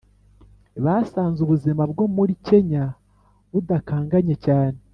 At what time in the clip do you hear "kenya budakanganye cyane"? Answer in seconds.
2.47-4.77